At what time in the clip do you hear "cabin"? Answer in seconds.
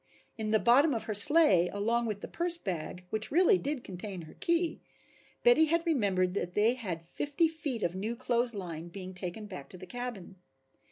9.85-10.37